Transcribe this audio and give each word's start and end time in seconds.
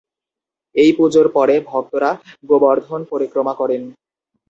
এই 0.75 0.91
পুজোর 0.97 1.27
পরে, 1.33 1.55
ভক্তরা 1.69 2.09
গোবর্ধন 2.49 3.01
পরিক্রমা 3.11 3.53
করেন। 3.55 3.81